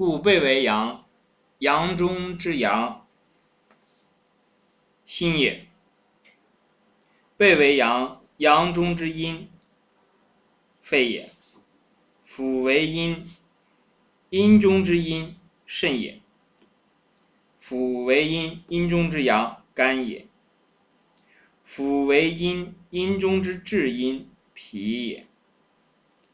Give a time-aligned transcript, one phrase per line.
[0.00, 1.04] 故背为阳，
[1.58, 3.06] 阳中之阳，
[5.04, 5.66] 心也；
[7.36, 9.50] 背为阳，阳中之阴，
[10.80, 11.28] 肺也；
[12.24, 13.28] 腑为阴，
[14.30, 15.36] 阴中之阴，
[15.66, 16.22] 肾也；
[17.60, 20.28] 腑为阴，阴中之阳，肝也；
[21.66, 25.29] 腑为阴，阴中之至阴，脾也。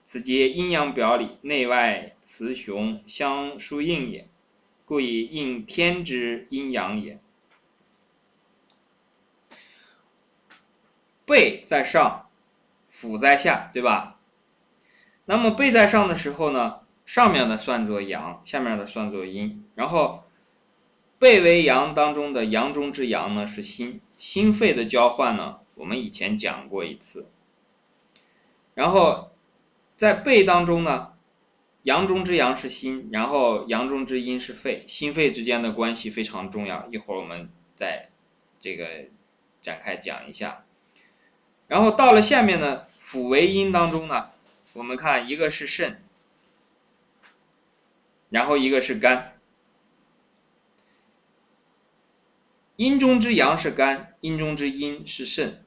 [0.07, 4.29] 此皆阴阳表里，内外雌雄相疏应也，
[4.85, 7.19] 故以应天之阴阳也。
[11.25, 12.29] 背在上，
[12.89, 14.21] 腹在下，对吧？
[15.25, 19.65] 那么背在上的时候呢，上面的算作阳，下面的算作阴。
[19.75, 20.23] 然后
[21.19, 27.27] 背为阳当中的阳中之阳呢是心，心肺的交换呢，我们以前讲过一次。
[28.75, 29.33] 然后。
[29.97, 31.15] 在背当中呢，
[31.83, 36.87] 阳中之阳是心，然后阳中之阴是肺，心肺之间的关系非常重要。
[36.93, 38.11] 一会儿我们再
[38.61, 39.07] 这个
[39.63, 40.65] 展开讲一下。
[41.67, 44.31] 然后到了下面呢，腑为阴当中呢，
[44.75, 46.03] 我们看一个是肾，
[48.29, 49.33] 然后一个是肝。
[52.77, 55.65] 阴中之阳是肝，阴中之阴是肾，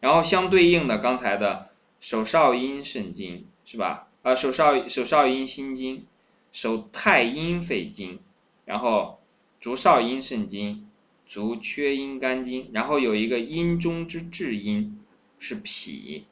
[0.00, 1.67] 然后相对应的刚才的。
[2.00, 4.08] 手少阴肾经是吧？
[4.22, 6.06] 啊，手少手少阴心经，
[6.52, 8.20] 手太阴肺经，
[8.64, 9.20] 然后
[9.60, 10.88] 足少阴肾经，
[11.26, 14.98] 足缺阴肝经，然后有一个阴中之至阴
[15.38, 16.24] 是脾，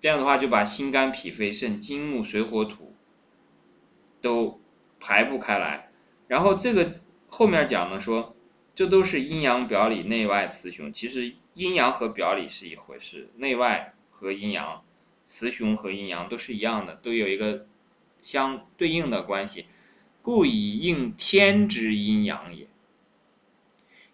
[0.00, 2.92] 这样的话就把心肝脾肺肾金木水火土
[4.20, 4.60] 都
[4.98, 5.90] 排布开来。
[6.26, 8.34] 然后这个后面讲的说，
[8.74, 13.94] 这都是阴阳表里内外雌雄，其实阴阳和表里是一回事，内外。
[14.20, 14.82] 和阴阳，
[15.24, 17.66] 雌雄和阴阳都是一样的，都有一个
[18.20, 19.64] 相对应的关系，
[20.20, 22.68] 故以应天之阴阳也。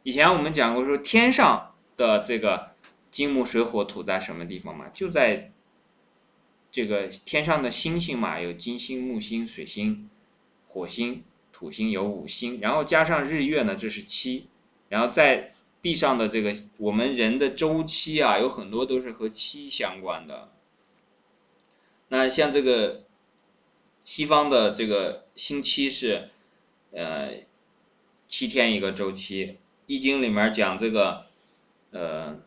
[0.05, 2.70] 以前我们讲过，说天上的这个
[3.11, 4.89] 金木水火土在什么地方嘛？
[4.95, 5.51] 就在
[6.70, 10.09] 这个天上的星星嘛，有金星、木星、水星、
[10.64, 14.47] 火星、土星，有五星，然后加上日月呢，这是七，
[14.89, 15.55] 然后在。
[15.83, 20.51] 地上的这个我们人的周期啊，有很多都是和七相关的。
[22.09, 23.05] 那像这个
[24.05, 26.31] 西方的这个星期是
[26.92, 27.31] 呃
[28.27, 29.47] 七天一个周期，
[29.86, 31.27] 《易经》里面讲这个
[31.91, 32.39] 呃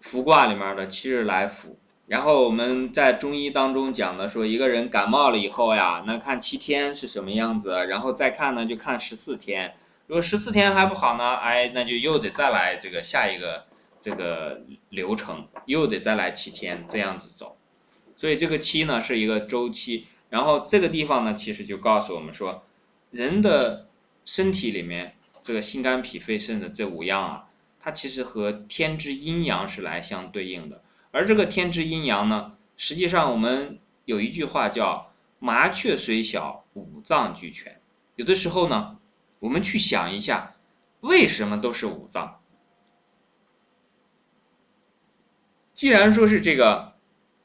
[0.00, 1.78] 伏卦里面的七日来伏。
[2.06, 9.74] 然后我们在中医当中讲的说，一个人感冒了以后呀，那看七天是什么样子，然后再看呢就看十四天。
[10.06, 13.64] 如果十四天还不好呢，哎，那就又得再来这个下一个
[13.98, 14.60] 这个
[14.90, 17.56] 流程，又得再来七天这样子走。
[18.14, 22.64] 所以这个七呢是一个周期，然后这个地方呢其实就告诉我们说，
[23.10, 23.86] 人的
[24.26, 27.44] 身体里面这个心肝脾肺肾的这五样啊，
[27.80, 30.82] 它其实和天之阴阳是来相对应的。
[31.12, 35.10] 而这个天之阴阳呢，实际上我们有一句话叫
[35.40, 37.80] “麻雀虽小，五脏俱全”。
[38.16, 38.98] 有的时候呢。
[39.44, 40.56] 我们去想一下，
[41.00, 42.40] 为什么都是五脏？
[45.74, 46.94] 既然说是这个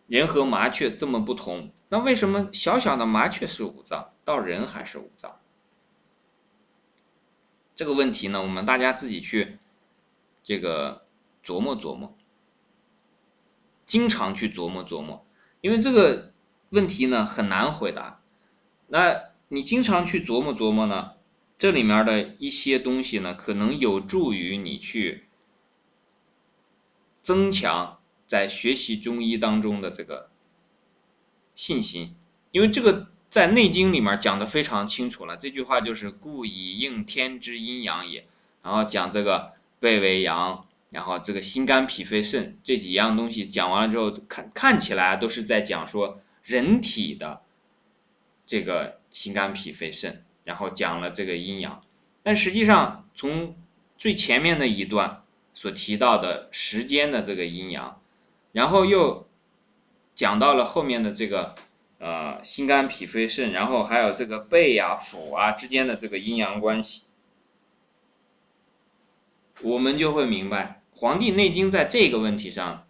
[0.08, 5.42] 人和麻雀这么不同，那为什么小小的麻雀是五脏，到人还是五脏？
[7.76, 9.60] 这个问题呢，我们大家自己去
[10.42, 11.06] 这个
[11.44, 12.16] 琢磨琢磨，
[13.86, 15.26] 经常去琢磨琢磨，
[15.60, 16.32] 因为这个
[16.70, 18.22] 问题呢很难回答。
[18.88, 21.19] 那你经常去琢磨琢磨呢？
[21.60, 25.26] 这里面的一些东西呢，可能有助于你去
[27.22, 30.30] 增强在学习中医当中的这个
[31.54, 32.16] 信心，
[32.52, 35.36] 因为这个在《内经》里面讲的非常清楚了。
[35.36, 38.26] 这句话就是“故以应天之阴阳也”，
[38.64, 47.42] 然后讲这个背为阳，然后这个心肝脾肺肾这几样东西讲完了之后，看看起来都是在讲说人体的
[48.46, 50.24] 这个心肝脾肺肾。
[50.50, 51.84] 然后讲了这个阴阳，
[52.24, 53.56] 但实际上从
[54.00, 55.22] 最前面的一段
[55.54, 58.02] 所提到的时间的这个阴阳，
[58.52, 59.28] 然后又
[60.16, 61.54] 讲到了后面的这个
[62.00, 67.06] 呃心肝脾肺肾，然后还有这个背啊腹啊之间的这个阴阳关系，
[69.62, 72.88] 我们就会明白《黄帝内经》在这个问题上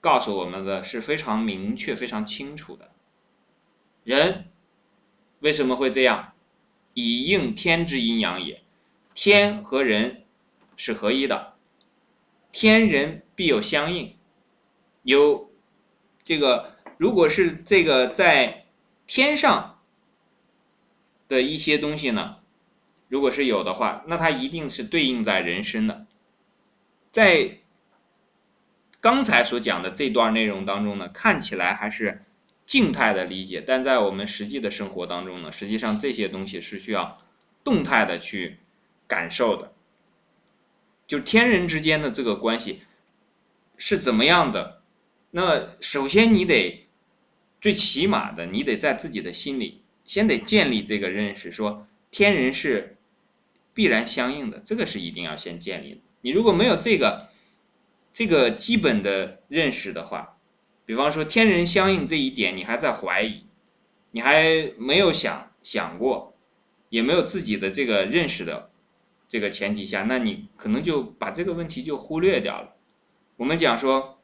[0.00, 2.90] 告诉我们的是非常明确、非常清楚的。
[4.02, 4.46] 人
[5.40, 6.32] 为什么会这样？
[6.94, 8.62] 以应天之阴阳也，
[9.14, 10.24] 天和人
[10.76, 11.54] 是合一的，
[12.50, 14.16] 天人必有相应。
[15.02, 15.50] 有
[16.24, 18.66] 这个，如果是这个在
[19.06, 19.80] 天上
[21.28, 22.36] 的一些东西呢，
[23.08, 26.06] 如果是有的话，那它一定是对应在人身的。
[27.10, 27.58] 在
[29.00, 32.24] 刚才所讲的这段内容当中呢，看起来还是
[32.70, 37.20] 静态的理解，但在我们实际的生活当中呢，实际上这些东西是需要
[37.64, 38.58] 动态的去
[39.08, 39.72] 感受的。
[41.08, 42.82] 就天人之间的这个关系
[43.76, 44.82] 是怎么样的？
[45.32, 46.86] 那首先你得
[47.60, 52.96] 最起码的，你得在自己的心里先得建立这个认识，说天人是
[53.74, 56.00] 必然相应的，这个是一定要先建立的。
[56.20, 57.26] 你如果没有这个
[58.12, 60.36] 这个基本的认识的话，
[60.90, 63.44] 比方说天人相应这一点，你还在怀疑，
[64.10, 66.34] 你还没有想想过，
[66.88, 68.72] 也没有自己的这个认识的
[69.28, 72.74] 这个前提下，那你可能就把这个问题就忽略掉了。
[73.36, 74.18] 我们讲说，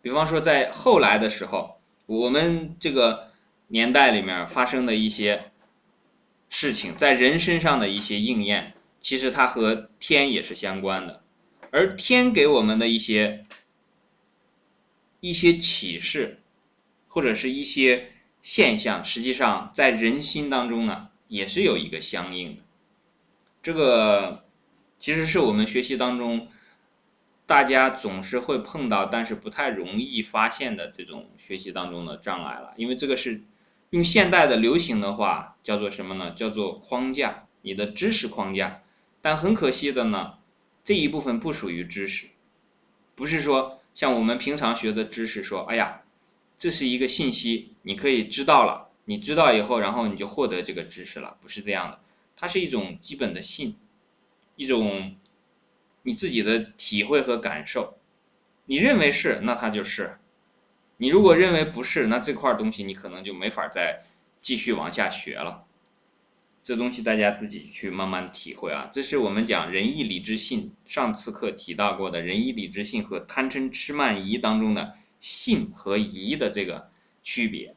[0.00, 1.76] 比方说在后来的时候，
[2.06, 3.28] 我们这个
[3.68, 5.52] 年代里面发生的一些
[6.48, 11.22] 事情，在人身上的一些应验，其实它和天也是相关的。
[11.70, 13.46] 而天给我们的一些
[15.22, 16.40] 一些启示，
[17.06, 18.10] 或者是一些
[18.42, 22.62] 现象，实际上在人心当中呢，也是有一个相应的。
[23.62, 24.44] 这个
[24.98, 26.48] 其实是我们学习当中
[27.46, 32.74] 大家总是会碰到，但是不太容易发现的这种学习当中的障碍了。
[32.76, 33.44] 因为这个是
[33.90, 36.32] 用现代的流行的话叫做什么呢？
[36.32, 38.82] 叫做框架，你的知识框架。
[39.20, 40.34] 但很可惜的呢。
[40.82, 42.26] 这一部分不属于知识，
[43.14, 46.02] 不是说像我们平常学的知识，说哎呀，
[46.56, 52.00] 这是一个信息，你可以知道了，你知道以后，然后你就获得这个知识了，不是这样的。
[52.36, 53.76] 它是一种基本的信，
[54.56, 55.16] 一种
[56.02, 57.98] 你自己的体会和感受。
[58.64, 60.18] 你认为是，那它就是；
[60.96, 64.02] 你如果认为不是，那这块东西你可能就没法再
[64.40, 65.66] 继续往下学了。
[66.62, 68.88] 这东西大家自己去慢慢体会啊！
[68.92, 76.88] 这是我们讲仁义礼智信上次课提到过的仁义礼智信和贪嗔痴慢疑当中的信和疑的这个
[77.20, 77.74] 区别。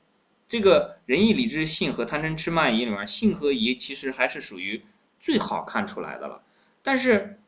[0.47, 4.83] 这个仁义礼智信和贪嗔痴慢疑里面，信和疑其实还是属于
[5.19, 6.43] 最好看出来的了。
[6.83, 7.39] 但是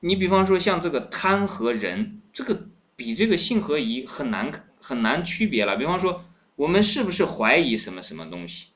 [0.00, 2.66] 你比方说像这个贪和仁，这个
[2.96, 5.76] 比这个信和疑很难很难区别了。
[5.76, 6.24] 比方说
[6.56, 8.66] 我们是不是怀疑什么什么东西？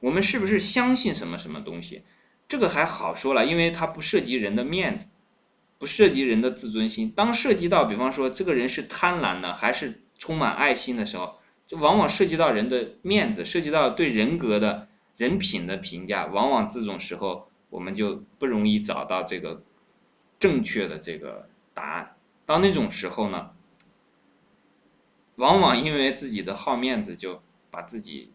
[0.00, 2.02] 我们是不是相信什么什么东西？
[2.46, 5.08] 这个还好说了，因为它不涉及人的面子，
[5.76, 7.10] 不涉及人的自尊心。
[7.10, 16.26] 当涉及到，比方说这个人是贪婪的，还是充满爱心的时候，就往往涉及到人的面子，涉及到对人格的人品的评价。
[16.26, 19.62] 往往这种时候，我们就不容易找到这个
[20.38, 22.16] 正确的这个答案。
[22.46, 23.50] 到那种时候呢，
[25.36, 28.32] 往往因为自己的好面子，就把自己。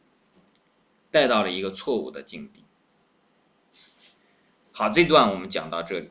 [1.13, 2.63] 带到了一个错误的境地。
[4.71, 6.09] 好，这段我们讲到这里。